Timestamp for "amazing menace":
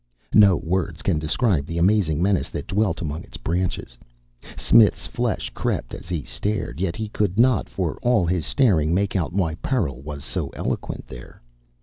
1.77-2.49